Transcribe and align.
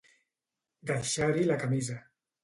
Deixar-hi 0.91 1.43
la 1.51 1.57
camisa. 1.65 1.99